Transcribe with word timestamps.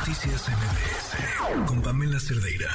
Noticias 0.00 0.48
MBS 0.48 1.68
con 1.68 1.82
Pamela 1.82 2.18
Cerdeira. 2.18 2.70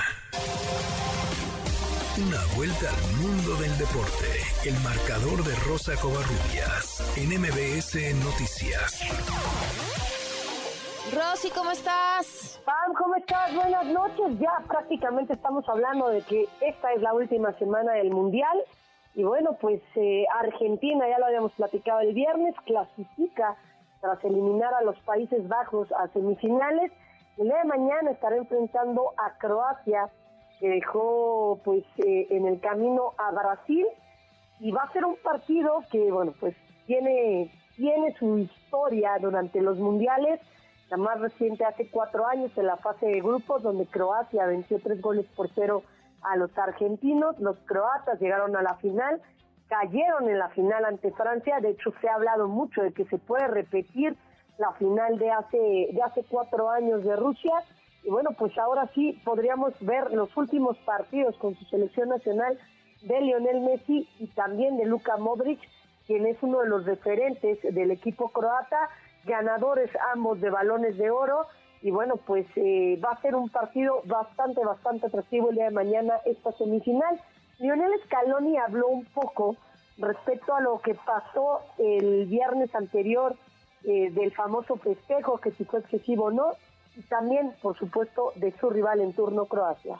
Una 2.22 2.38
vuelta 2.56 2.86
al 2.86 3.01
mundo 3.17 3.56
del 3.56 3.75
deporte. 3.80 4.29
El 4.63 4.78
marcador 4.86 5.43
de 5.43 5.55
Rosa 5.65 5.93
Covarrubias 5.99 7.01
en 7.17 7.33
MBS 7.41 8.13
Noticias. 8.23 9.01
Rosy, 11.17 11.49
¿cómo 11.49 11.71
estás? 11.71 12.61
Pam, 12.64 12.93
¿cómo 12.93 13.16
estás? 13.16 13.55
Buenas 13.55 13.88
noches. 13.88 14.38
Ya 14.38 14.62
prácticamente 14.68 15.34
estamos 15.34 15.68
hablando 15.68 16.10
de 16.10 16.21
que 16.21 16.48
esta 16.62 16.94
es 16.94 17.02
la 17.02 17.16
última 17.16 17.54
semana 17.57 17.94
del 17.94 18.12
Mundial. 18.12 18.55
Y 19.16 19.23
bueno, 19.23 19.57
pues 19.60 19.82
eh, 19.96 20.26
Argentina, 20.39 21.10
ya 21.10 21.18
lo 21.18 21.26
habíamos 21.26 21.54
platicado 21.54 22.02
el 22.02 22.14
viernes, 22.14 22.54
clasifica 22.68 23.57
tras 24.00 24.23
eliminar 24.23 24.76
a 24.76 24.84
los 24.84 25.00
Países 25.00 25.48
Bajos 25.48 25.92
a 25.94 26.07
semifinales. 26.10 26.92
El 27.38 27.47
día 27.47 27.57
de 27.57 27.65
mañana 27.65 28.11
estará 28.11 28.37
enfrentando 28.37 29.11
a 29.18 29.37
Croacia, 29.37 30.10
que 30.60 30.69
dejó 30.69 31.60
pues 31.65 31.83
eh, 31.97 32.27
en 32.30 32.48
el 32.48 32.60
camino 32.62 33.14
a 33.18 33.32
Brasil. 33.32 33.86
Y 34.60 34.72
va 34.72 34.84
a 34.84 34.94
ser 34.94 35.04
un 35.04 35.18
partido 35.18 35.84
que, 35.91 36.12
bueno, 36.12 36.34
pues 36.40 36.55
tiene, 36.86 37.52
tiene 37.76 38.16
su 38.18 38.38
historia 38.38 39.18
durante 39.20 39.60
los 39.62 39.77
mundiales. 39.77 40.40
La 40.90 40.98
más 40.98 41.20
reciente 41.20 41.66
hace 41.66 41.90
cuatro 41.90 42.26
años 42.26 42.52
en 42.55 42.68
la 42.68 42.77
fase 42.77 43.05
de 43.05 43.20
grupos, 43.20 43.63
donde 43.63 43.86
Croacia 43.88 44.46
venció 44.46 44.80
tres 44.80 45.02
goles 45.02 45.26
por 45.36 45.49
cero 45.55 45.84
a 46.22 46.38
los 46.38 46.58
argentinos. 46.58 47.38
Los 47.40 47.58
croatas 47.66 48.20
llegaron 48.22 48.55
a 48.55 48.62
la 48.62 48.76
final 48.76 49.22
cayeron 49.68 50.30
en 50.30 50.40
la 50.40 50.49
final 50.49 50.86
ante 50.86 51.12
Francia. 51.12 51.60
De 51.60 51.72
hecho, 51.72 51.94
se 52.02 52.08
ha 52.10 52.16
hablado 52.16 52.48
mucho 52.48 52.82
de 52.82 52.94
que 52.94 53.05
se 53.05 53.18
puede 53.18 53.48
repetir 53.48 54.16
la 54.58 54.72
final 54.73 55.18
de 55.18 55.32
hace, 55.32 55.58
de 55.91 56.02
hace 56.04 56.23
cuatro 56.23 56.70
años 56.70 57.04
de 57.04 57.16
Rusia. 57.16 57.54
Y 58.04 58.09
bueno, 58.09 58.32
pues 58.38 58.58
ahora 58.58 58.90
sí 58.94 59.20
podríamos 59.23 59.73
ver 59.82 60.12
los 60.12 60.35
últimos 60.38 60.77
partidos 60.80 61.35
con 61.38 61.55
su 61.55 61.66
selección 61.66 62.10
nacional 62.10 62.57
de 63.02 63.21
Lionel 63.21 63.62
Messi 63.62 64.07
y 64.19 64.27
también 64.27 64.77
de 64.77 64.85
Luka 64.85 65.17
Modric, 65.17 65.59
quien 66.07 66.25
es 66.25 66.38
uno 66.41 66.61
de 66.61 66.69
los 66.69 66.85
referentes 66.85 67.59
del 67.61 67.91
equipo 67.91 68.30
croata, 68.30 68.89
ganadores 69.25 69.89
ambos 70.13 70.39
de 70.39 70.49
balones 70.49 70.97
de 70.97 71.09
oro. 71.09 71.45
Y 71.81 71.91
bueno, 71.91 72.15
pues 72.17 72.45
eh, 72.55 72.99
va 73.03 73.11
a 73.11 73.21
ser 73.21 73.35
un 73.35 73.49
partido 73.49 74.02
bastante, 74.05 74.63
bastante 74.63 75.08
atractivo 75.08 75.49
el 75.49 75.55
día 75.55 75.65
de 75.65 75.71
mañana 75.71 76.15
esta 76.25 76.52
semifinal. 76.53 77.19
Lionel 77.59 77.91
Scaloni 78.05 78.58
habló 78.58 78.87
un 78.87 79.05
poco 79.05 79.55
respecto 79.97 80.53
a 80.53 80.61
lo 80.61 80.80
que 80.80 80.95
pasó 80.95 81.61
el 81.77 82.25
viernes 82.25 82.73
anterior 82.75 83.35
eh, 83.88 84.11
del 84.11 84.31
famoso 84.33 84.75
festejo, 84.78 85.38
que 85.38 85.52
si 85.52 85.66
fue 85.66 85.80
excesivo 85.80 86.25
o 86.25 86.31
no, 86.31 86.53
y 86.95 87.02
también, 87.03 87.53
por 87.61 87.78
supuesto, 87.78 88.31
de 88.36 88.53
su 88.59 88.69
rival 88.69 89.02
en 89.02 89.14
turno, 89.14 89.45
Croacia. 89.45 90.00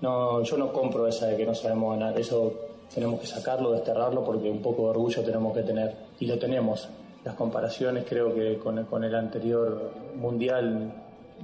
No, 0.00 0.42
yo 0.42 0.56
no 0.56 0.72
compro 0.72 1.06
esa 1.06 1.26
de 1.26 1.36
que 1.36 1.46
no 1.46 1.54
sabemos 1.54 1.96
ganar. 1.96 2.18
Eso 2.18 2.52
tenemos 2.92 3.20
que 3.20 3.26
sacarlo, 3.26 3.70
desterrarlo, 3.70 4.24
porque 4.24 4.50
un 4.50 4.60
poco 4.60 4.82
de 4.82 4.88
orgullo 4.88 5.22
tenemos 5.22 5.54
que 5.54 5.62
tener. 5.62 5.94
Y 6.18 6.26
lo 6.26 6.38
tenemos. 6.38 6.88
Las 7.24 7.36
comparaciones 7.36 8.04
creo 8.08 8.34
que 8.34 8.58
con 8.58 8.78
el, 8.78 8.86
con 8.86 9.04
el 9.04 9.14
anterior 9.14 9.92
mundial 10.16 10.92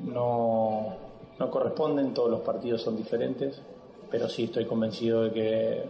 no, 0.03 0.97
no 1.39 1.51
corresponden, 1.51 2.12
todos 2.12 2.31
los 2.31 2.41
partidos 2.41 2.83
son 2.83 2.97
diferentes 2.97 3.62
pero 4.11 4.29
sí 4.29 4.45
estoy 4.45 4.65
convencido 4.65 5.25
de 5.25 5.33
que 5.33 5.85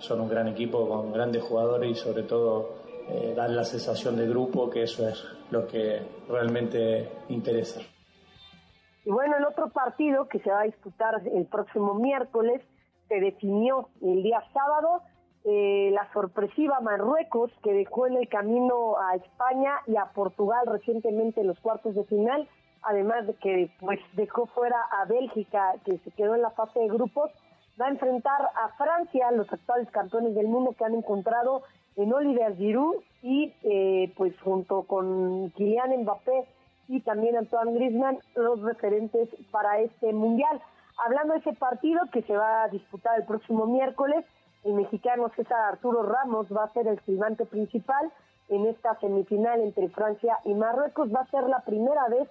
son 0.00 0.20
un 0.20 0.28
gran 0.28 0.48
equipo 0.48 0.88
con 0.88 1.12
grandes 1.12 1.42
jugadores 1.42 1.90
y 1.90 1.94
sobre 1.94 2.22
todo 2.24 2.83
eh, 3.08 3.34
la 3.36 3.64
sensación 3.64 4.16
de 4.16 4.26
grupo, 4.26 4.70
que 4.70 4.82
eso 4.82 5.06
es 5.08 5.24
lo 5.50 5.66
que 5.66 6.00
realmente 6.28 7.08
interesa. 7.28 7.80
Y 9.04 9.10
bueno, 9.10 9.36
el 9.36 9.44
otro 9.44 9.68
partido 9.68 10.28
que 10.28 10.38
se 10.40 10.50
va 10.50 10.60
a 10.60 10.64
disputar 10.64 11.20
el 11.26 11.46
próximo 11.46 11.94
miércoles 11.94 12.62
se 13.08 13.20
definió 13.20 13.88
el 14.00 14.22
día 14.22 14.42
sábado. 14.52 15.02
Eh, 15.44 15.90
la 15.92 16.10
sorpresiva 16.14 16.80
Marruecos 16.80 17.52
que 17.62 17.74
dejó 17.74 18.06
en 18.06 18.16
el 18.16 18.28
camino 18.30 18.96
a 18.98 19.16
España 19.16 19.74
y 19.86 19.96
a 19.96 20.06
Portugal 20.06 20.66
recientemente 20.66 21.42
en 21.42 21.48
los 21.48 21.60
cuartos 21.60 21.94
de 21.94 22.04
final, 22.04 22.48
además 22.80 23.26
de 23.26 23.34
que 23.34 23.70
pues 23.78 24.00
dejó 24.14 24.46
fuera 24.46 24.78
a 24.90 25.04
Bélgica 25.04 25.74
que 25.84 25.98
se 25.98 26.10
quedó 26.12 26.34
en 26.34 26.40
la 26.40 26.50
fase 26.52 26.80
de 26.80 26.88
grupos, 26.88 27.30
va 27.78 27.86
a 27.86 27.90
enfrentar 27.90 28.40
a 28.54 28.68
Francia, 28.78 29.30
los 29.32 29.52
actuales 29.52 29.90
campeones 29.90 30.34
del 30.34 30.48
mundo 30.48 30.74
que 30.78 30.84
han 30.84 30.94
encontrado 30.94 31.62
en 31.96 32.12
Oliver 32.12 32.56
Giroud 32.56 32.96
y 33.22 33.52
eh, 33.62 34.12
pues 34.16 34.38
junto 34.40 34.82
con 34.82 35.50
Kylian 35.50 36.02
Mbappé 36.02 36.46
y 36.88 37.00
también 37.00 37.36
Antoine 37.36 37.74
Griezmann 37.74 38.18
los 38.34 38.60
referentes 38.60 39.28
para 39.50 39.80
este 39.80 40.12
mundial. 40.12 40.60
Hablando 41.04 41.34
de 41.34 41.40
ese 41.40 41.52
partido 41.54 42.00
que 42.12 42.22
se 42.22 42.36
va 42.36 42.64
a 42.64 42.68
disputar 42.68 43.18
el 43.18 43.26
próximo 43.26 43.66
miércoles, 43.66 44.24
el 44.64 44.74
mexicano 44.74 45.30
César 45.36 45.60
Arturo 45.72 46.02
Ramos 46.02 46.46
va 46.54 46.64
a 46.64 46.72
ser 46.72 46.86
el 46.86 47.00
silbante 47.00 47.46
principal 47.46 48.12
en 48.48 48.66
esta 48.66 48.98
semifinal 49.00 49.60
entre 49.60 49.88
Francia 49.88 50.38
y 50.44 50.54
Marruecos. 50.54 51.12
Va 51.14 51.20
a 51.20 51.30
ser 51.30 51.44
la 51.48 51.60
primera 51.60 52.08
vez 52.08 52.28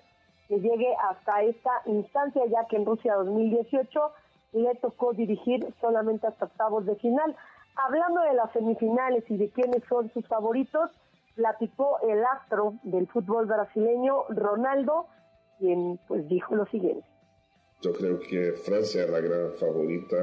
que 0.48 0.60
llegue 0.60 0.94
hasta 1.10 1.42
esta 1.44 1.72
instancia, 1.86 2.44
ya 2.48 2.66
que 2.68 2.78
en 2.78 2.86
Rusia 2.86 3.16
2018 3.16 4.12
le 4.54 4.76
tocó 4.76 5.14
dirigir 5.14 5.74
solamente 5.82 6.28
hasta 6.28 6.46
octavos 6.46 6.86
de 6.86 6.96
final. 6.96 7.36
Hablando 7.76 8.22
de 8.22 8.34
las 8.34 8.52
semifinales 8.54 9.24
y 9.30 9.38
de 9.38 9.50
quiénes 9.50 9.84
son 9.90 10.12
sus 10.14 10.28
favoritos, 10.28 10.92
platicó 11.36 12.00
el 12.08 12.24
astro 12.24 12.76
del 12.84 13.08
fútbol 13.08 13.48
brasileño, 13.48 14.26
Ronaldo, 14.30 15.08
quien 15.60 16.00
pues 16.08 16.28
dijo 16.28 16.56
lo 16.56 16.66
siguiente. 16.68 17.06
Yo 17.82 17.94
creo 17.94 18.20
que 18.20 18.54
Francia 18.54 19.04
es 19.04 19.10
la 19.10 19.20
gran 19.20 19.52
favorita. 19.54 20.16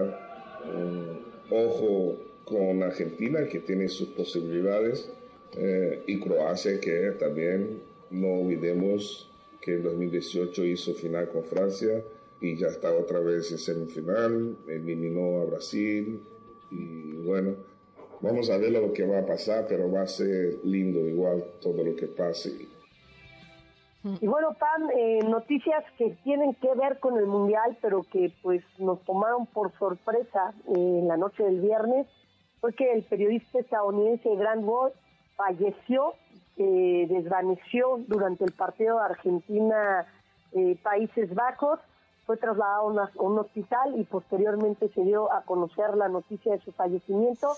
ojo 1.51 2.17
con 2.45 2.83
Argentina, 2.83 3.47
que 3.49 3.61
tiene 3.61 3.89
sus 3.89 4.09
posibilidades, 4.09 5.13
eh, 5.57 6.05
y 6.07 6.21
Croacia, 6.21 6.81
que 6.81 7.13
también 7.19 7.83
no 8.11 8.41
olvidemos 8.41 9.31
que 9.61 9.75
en 9.75 9.83
2018 9.83 10.65
hizo 10.65 10.95
final 10.95 11.29
con 11.29 11.45
Francia 11.45 12.03
y 12.41 12.57
ya 12.57 12.69
está 12.69 12.93
otra 12.93 13.21
vez 13.21 13.51
en 13.53 13.59
semifinal, 13.59 14.57
eliminó 14.69 15.41
a 15.41 15.45
Brasil 15.45 16.23
bueno, 16.71 17.57
vamos 18.21 18.51
a 18.51 18.59
ver 18.59 18.73
lo 18.73 18.93
que 18.93 19.07
va 19.07 19.21
a 19.21 19.27
pasar, 19.27 19.65
pero 19.69 19.91
va 19.91 20.03
a 20.03 20.07
ser 20.07 20.59
lindo 20.65 21.09
igual 21.09 21.43
todo 21.61 21.83
lo 21.85 21.97
que 21.97 22.07
pase. 22.07 22.53
Y 24.03 24.27
bueno, 24.27 24.57
Pam, 24.59 24.89
eh, 24.97 25.21
noticias 25.25 25.85
que 25.99 26.17
tienen 26.25 26.55
que 26.55 26.75
ver 26.75 26.99
con 27.01 27.19
el 27.19 27.27
Mundial, 27.27 27.77
pero 27.83 28.03
que 28.11 28.33
pues 28.43 28.65
nos 28.79 29.05
tomaron 29.05 29.45
por 29.47 29.77
sorpresa 29.79 30.55
eh, 30.69 30.73
en 30.75 31.07
la 31.07 31.19
noche 31.19 31.45
del 31.45 31.61
viernes, 31.61 32.07
fue 32.61 32.73
que 32.73 32.91
el 32.93 33.03
periodista 33.03 33.59
estadounidense 33.59 34.35
Grant 34.37 34.65
Ward 34.65 34.95
falleció, 35.37 36.15
eh, 36.57 37.09
desvaneció 37.11 38.01
durante 38.07 38.45
el 38.45 38.53
partido 38.53 38.97
de 38.97 39.05
Argentina-Países 39.05 41.35
Bajos 41.35 41.79
fue 42.31 42.37
trasladado 42.37 42.97
a, 43.01 43.11
un 43.17 43.39
hospital 43.41 43.99
y 43.99 44.05
posteriormente 44.05 44.89
se 44.91 45.03
dio 45.03 45.33
a 45.33 45.43
conocer 45.43 45.97
la 45.97 46.09
noticia 46.09 46.53
de 46.53 46.61
su 46.61 46.71
fallecimiento. 46.71 47.49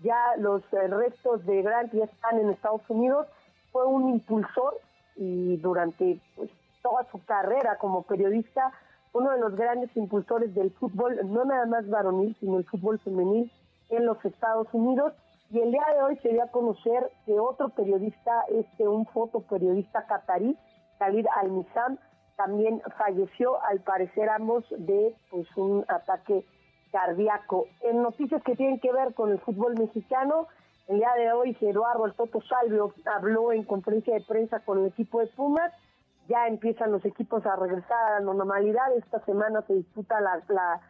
Ya 0.00 0.36
los 0.38 0.62
eh, 0.72 0.86
restos 0.86 1.44
de 1.44 1.60
Grant 1.60 1.92
ya 1.92 2.04
están 2.04 2.38
en 2.38 2.50
Estados 2.50 2.82
Unidos. 2.88 3.26
Fue 3.72 3.84
un 3.84 4.10
impulsor 4.10 4.78
y 5.16 5.56
durante 5.56 6.20
pues, 6.36 6.50
toda 6.84 7.04
su 7.10 7.20
carrera 7.24 7.78
como 7.78 8.04
periodista, 8.04 8.72
uno 9.12 9.32
de 9.32 9.40
los 9.40 9.56
grandes 9.56 9.90
impulsores 9.96 10.54
del 10.54 10.70
fútbol, 10.70 11.18
no 11.24 11.44
nada 11.44 11.66
más 11.66 11.90
varonil, 11.90 12.36
sino 12.38 12.58
el 12.58 12.64
fútbol 12.64 13.00
femenil 13.00 13.50
en 13.90 14.06
los 14.06 14.24
Estados 14.24 14.68
Unidos. 14.72 15.14
Y 15.50 15.58
el 15.58 15.72
día 15.72 15.84
de 15.96 16.00
hoy 16.00 16.16
se 16.18 16.28
dio 16.28 16.44
a 16.44 16.52
conocer 16.52 17.10
que 17.26 17.40
otro 17.40 17.70
periodista, 17.70 18.44
este, 18.50 18.86
un 18.86 19.04
fotoperiodista 19.06 20.06
catarí, 20.06 20.56
Khalid 21.00 21.26
Al-Mizam, 21.40 21.98
también 22.44 22.82
falleció 22.98 23.62
al 23.62 23.80
parecer 23.80 24.28
ambos 24.28 24.64
de 24.70 25.14
pues 25.30 25.46
un 25.56 25.84
ataque 25.88 26.44
cardíaco. 26.90 27.66
En 27.82 28.02
noticias 28.02 28.42
que 28.42 28.56
tienen 28.56 28.80
que 28.80 28.92
ver 28.92 29.14
con 29.14 29.30
el 29.30 29.38
fútbol 29.40 29.78
mexicano, 29.78 30.48
el 30.88 30.96
día 30.96 31.10
de 31.16 31.32
hoy 31.32 31.56
Eduardo 31.60 32.06
El 32.06 32.14
Toto 32.14 32.40
Salvio 32.42 32.94
habló 33.06 33.52
en 33.52 33.62
conferencia 33.62 34.14
de 34.14 34.22
prensa 34.22 34.60
con 34.60 34.80
el 34.80 34.86
equipo 34.86 35.20
de 35.20 35.28
Pumas. 35.28 35.72
Ya 36.28 36.48
empiezan 36.48 36.90
los 36.90 37.04
equipos 37.04 37.46
a 37.46 37.56
regresar 37.56 38.12
a 38.12 38.20
la 38.20 38.20
normalidad. 38.20 38.92
Esta 38.96 39.24
semana 39.24 39.62
se 39.62 39.74
disputa 39.74 40.20
la, 40.20 40.80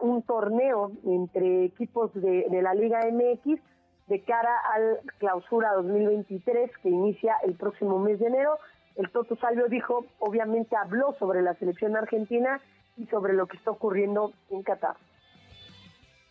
un 0.00 0.22
torneo 0.22 0.90
entre 1.04 1.66
equipos 1.66 2.12
de 2.14 2.60
la 2.62 2.74
Liga 2.74 3.00
MX 3.10 3.60
de 4.08 4.22
cara 4.22 4.56
al 4.74 5.00
clausura 5.18 5.72
2023 5.74 6.70
que 6.82 6.90
inicia 6.90 7.36
el 7.44 7.54
próximo 7.54 7.98
mes 7.98 8.18
de 8.18 8.26
enero 8.26 8.58
el 8.96 9.10
Toto 9.10 9.36
Salvio 9.36 9.68
dijo, 9.68 10.06
obviamente 10.18 10.76
habló 10.76 11.14
sobre 11.18 11.42
la 11.42 11.54
selección 11.54 11.96
argentina 11.96 12.60
y 12.96 13.06
sobre 13.06 13.32
lo 13.34 13.46
que 13.46 13.56
está 13.56 13.70
ocurriendo 13.70 14.32
en 14.50 14.62
Qatar. 14.62 14.96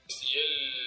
Él 0.08 0.83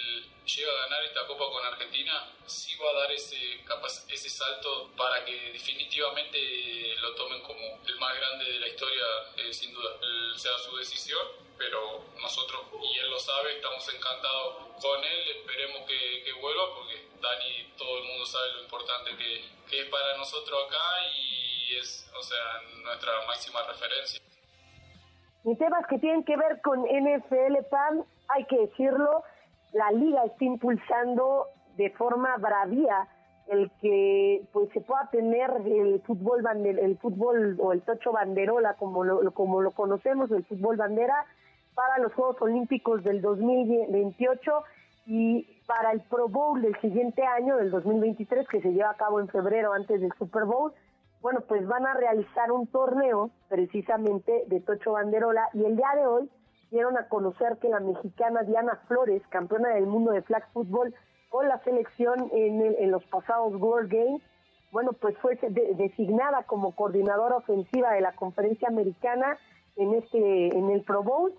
esta 1.17 1.27
Copa 1.29 1.51
con 1.51 1.65
Argentina, 1.65 2.13
sí 2.45 2.77
va 2.77 2.91
a 2.91 3.01
dar 3.01 3.13
ese, 3.13 3.65
ese 4.13 4.29
salto 4.29 4.91
para 4.97 5.25
que 5.25 5.51
definitivamente 5.51 6.95
lo 7.01 7.15
tomen 7.15 7.41
como 7.41 7.81
el 7.87 7.99
más 7.99 8.15
grande 8.17 8.45
de 8.45 8.61
la 8.61 8.69
historia, 8.69 9.05
eh, 9.39 9.51
sin 9.51 9.73
duda. 9.73 9.97
sea 10.37 10.59
su 10.59 10.77
decisión, 10.77 11.27
pero 11.57 12.05
nosotros, 12.21 12.67
y 12.83 12.99
él 12.99 13.09
lo 13.09 13.19
sabe, 13.19 13.57
estamos 13.57 13.83
encantados 13.95 14.57
con 14.79 15.03
él, 15.03 15.29
esperemos 15.31 15.89
que, 15.89 16.23
que 16.23 16.33
vuelva 16.35 16.75
porque 16.75 17.09
Dani, 17.23 17.73
todo 17.79 17.97
el 17.97 18.05
mundo 18.05 18.27
sabe 18.27 18.53
lo 18.53 18.63
importante 18.65 19.17
que, 19.17 19.45
que 19.71 19.81
es 19.81 19.89
para 19.89 20.19
nosotros 20.19 20.67
acá 20.67 21.09
y 21.15 21.77
es, 21.77 22.11
o 22.15 22.23
sea, 22.23 22.61
nuestra 22.85 23.25
máxima 23.27 23.63
referencia. 23.63 24.21
Y 25.45 25.57
temas 25.57 25.87
que 25.89 25.99
tienen 25.99 26.25
que 26.25 26.37
ver 26.37 26.61
con 26.61 26.83
NFL, 26.83 27.65
PAN, 27.71 28.05
hay 28.29 28.45
que 28.45 28.59
decirlo, 28.59 29.25
la 29.77 29.91
liga 29.91 30.25
está 30.25 30.45
impulsando 30.45 31.49
de 31.77 31.91
forma 31.91 32.37
bravía 32.39 33.07
el 33.49 33.71
que 33.81 34.43
pues 34.53 34.71
se 34.73 34.81
pueda 34.81 35.09
tener 35.11 35.51
el 35.67 36.01
fútbol 36.01 36.45
el 36.65 36.99
fútbol 36.99 37.57
o 37.61 37.73
el 37.73 37.83
tocho 37.83 38.13
banderola 38.13 38.75
como 38.75 39.05
lo, 39.05 39.31
como 39.33 39.61
lo 39.61 39.71
conocemos 39.73 40.31
el 40.31 40.45
fútbol 40.47 40.77
bandera 40.77 41.27
para 41.75 41.99
los 41.99 42.13
Juegos 42.15 42.41
Olímpicos 42.41 43.05
del 43.05 43.21
2028 43.21 44.65
y 45.07 45.47
para 45.67 45.93
el 45.93 46.01
Pro 46.01 46.29
Bowl 46.29 46.61
del 46.61 46.75
siguiente 46.81 47.23
año 47.23 47.57
del 47.57 47.71
2023 47.71 48.49
que 48.49 48.63
se 48.63 48.73
lleva 48.73 48.91
a 48.91 48.97
cabo 48.97 49.21
en 49.21 49.29
febrero 49.29 49.75
antes 49.75 50.01
del 50.01 50.13
Super 50.19 50.45
Bowl. 50.45 50.73
Bueno 51.21 51.41
pues 51.47 51.67
van 51.67 51.87
a 51.87 51.95
realizar 51.95 52.51
un 52.51 52.67
torneo 52.67 53.31
precisamente 53.49 54.45
de 54.47 54.61
tocho 54.61 54.93
banderola 54.93 55.51
y 55.53 55.65
el 55.65 55.77
día 55.77 55.91
de 55.97 56.07
hoy 56.07 56.31
dieron 56.71 56.97
a 56.99 57.09
conocer 57.09 57.59
que 57.59 57.69
la 57.69 57.81
mexicana 57.81 58.43
Diana 58.43 58.81
Flores 58.89 59.23
campeona 59.29 59.71
del 59.71 59.87
mundo 59.87 60.13
de 60.13 60.23
flag 60.23 60.47
football 60.53 60.95
con 61.29 61.49
la 61.49 61.63
selección 61.65 62.31
en, 62.33 62.63
en 62.63 62.91
los 62.91 63.05
pasados 63.07 63.55
World 63.61 63.93
Games, 63.93 64.23
bueno, 64.73 64.93
pues 64.93 65.17
fue 65.19 65.39
designada 65.77 66.43
como 66.43 66.75
coordinadora 66.75 67.37
ofensiva 67.37 67.93
de 67.93 68.01
la 68.01 68.13
conferencia 68.13 68.69
americana 68.69 69.39
en 69.77 69.95
este 69.95 70.57
en 70.57 70.71
el 70.71 70.83
Pro 70.83 71.03
Bowl. 71.03 71.33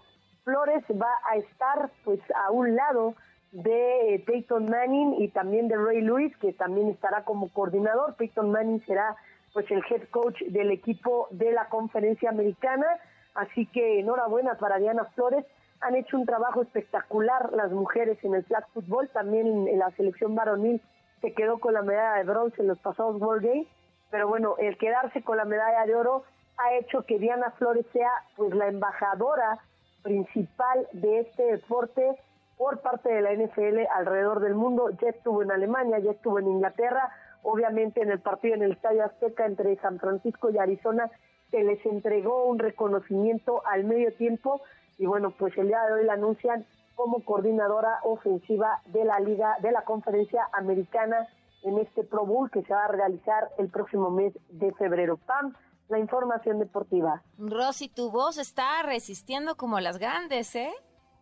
Flores 0.43 0.83
va 0.91 1.11
a 1.29 1.35
estar 1.35 1.91
pues 2.03 2.19
a 2.33 2.51
un 2.51 2.75
lado 2.75 3.15
de 3.51 4.15
eh, 4.15 4.23
Peyton 4.25 4.65
Manning 4.65 5.21
y 5.21 5.27
también 5.29 5.67
de 5.67 5.75
Ray 5.75 6.01
Lewis, 6.01 6.35
que 6.37 6.53
también 6.53 6.89
estará 6.89 7.25
como 7.25 7.49
coordinador. 7.49 8.15
Peyton 8.15 8.51
Manning 8.51 8.83
será 8.85 9.15
pues 9.53 9.69
el 9.71 9.83
head 9.89 10.07
coach 10.09 10.41
del 10.43 10.71
equipo 10.71 11.27
de 11.31 11.51
la 11.51 11.67
conferencia 11.69 12.29
americana. 12.29 12.87
Así 13.37 13.67
que 13.67 13.99
enhorabuena 13.99 14.55
para 14.55 14.79
Diana 14.79 15.05
Flores 15.15 15.45
han 15.79 15.95
hecho 15.95 16.17
un 16.17 16.25
trabajo 16.25 16.63
espectacular 16.63 17.53
las 17.53 17.71
mujeres 17.71 18.17
en 18.23 18.33
el 18.33 18.43
flag 18.43 18.67
football, 18.73 19.09
también 19.09 19.67
en 19.67 19.77
la 19.77 19.91
selección 19.91 20.33
varonil 20.33 20.81
se 21.21 21.33
quedó 21.33 21.59
con 21.59 21.75
la 21.75 21.83
medalla 21.83 22.17
de 22.17 22.23
bronce 22.23 22.61
en 22.61 22.67
los 22.67 22.79
pasados 22.79 23.21
World 23.21 23.45
Games, 23.45 23.67
pero 24.09 24.27
bueno, 24.27 24.55
el 24.57 24.75
quedarse 24.79 25.21
con 25.21 25.37
la 25.37 25.45
medalla 25.45 25.85
de 25.85 25.93
oro 25.93 26.23
ha 26.57 26.73
hecho 26.73 27.03
que 27.03 27.19
Diana 27.19 27.51
Flores 27.59 27.85
sea 27.93 28.09
pues 28.35 28.55
la 28.55 28.69
embajadora 28.69 29.59
principal 30.01 30.87
de 30.93 31.19
este 31.19 31.43
deporte 31.43 32.17
por 32.57 32.79
parte 32.81 33.09
de 33.09 33.21
la 33.21 33.33
NFL 33.33 33.85
alrededor 33.93 34.39
del 34.39 34.55
mundo. 34.55 34.89
Ya 34.99 35.09
estuvo 35.09 35.43
en 35.43 35.51
Alemania, 35.51 35.99
ya 35.99 36.11
estuvo 36.11 36.39
en 36.39 36.47
Inglaterra, 36.47 37.11
obviamente 37.43 38.01
en 38.01 38.09
el 38.09 38.19
partido 38.19 38.55
en 38.55 38.63
el 38.63 38.71
Estadio 38.71 39.05
Azteca 39.05 39.45
entre 39.45 39.75
San 39.75 39.99
Francisco 39.99 40.49
y 40.49 40.57
Arizona 40.57 41.11
se 41.51 41.63
les 41.63 41.85
entregó 41.85 42.45
un 42.45 42.59
reconocimiento 42.59 43.61
al 43.65 43.83
medio 43.83 44.13
tiempo 44.13 44.61
y 44.97 45.05
bueno, 45.05 45.31
pues 45.31 45.57
el 45.57 45.67
día 45.67 45.81
de 45.87 45.93
hoy 45.93 46.05
la 46.05 46.13
anuncian 46.13 46.65
como 46.95 47.23
coordinadora 47.23 47.99
ofensiva 48.03 48.81
de 48.87 49.05
la 49.05 49.19
Liga 49.19 49.55
de 49.61 49.71
la 49.71 49.83
Conferencia 49.83 50.49
Americana 50.53 51.27
en 51.63 51.77
este 51.77 52.03
Pro 52.03 52.25
Bowl 52.25 52.49
que 52.49 52.63
se 52.63 52.73
va 52.73 52.85
a 52.85 52.87
realizar 52.87 53.49
el 53.57 53.69
próximo 53.69 54.09
mes 54.09 54.33
de 54.49 54.73
febrero. 54.73 55.17
Pam, 55.17 55.53
la 55.89 55.99
información 55.99 56.59
deportiva. 56.59 57.21
Rosy, 57.37 57.89
tu 57.89 58.11
voz 58.11 58.37
está 58.37 58.81
resistiendo 58.83 59.55
como 59.55 59.79
las 59.79 59.99
grandes, 59.99 60.55
¿eh? 60.55 60.71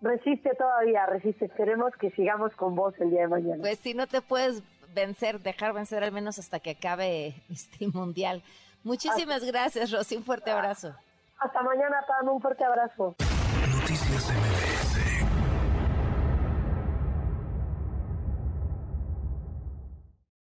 Resiste 0.02 0.54
todavía, 0.56 1.06
resiste. 1.06 1.46
Esperemos 1.46 1.92
que 2.00 2.12
sigamos 2.12 2.56
con 2.56 2.76
vos 2.76 2.94
el 3.00 3.12
día 3.12 3.22
de 3.22 3.28
mañana. 3.28 3.58
Pues 3.62 3.80
si 3.80 3.94
no 3.94 4.08
te 4.08 4.22
puedes 4.22 4.64
vencer, 4.94 5.40
dejar 5.42 5.74
vencer 5.74 6.04
al 6.04 6.12
menos 6.12 6.40
hasta 6.40 6.60
que 6.60 6.72
acabe 6.72 7.36
este 7.50 7.88
mundial. 7.88 8.44
Muchísimas 8.86 9.44
gracias, 9.44 9.92
Rosy. 9.92 10.16
Un 10.16 10.24
fuerte 10.24 10.52
abrazo. 10.52 10.96
Hasta 11.40 11.62
mañana, 11.64 11.98
Pam. 12.08 12.30
Un 12.30 12.42
fuerte 12.42 12.64
abrazo. 12.64 13.16
Noticias 13.68 14.30
MBS 14.30 15.05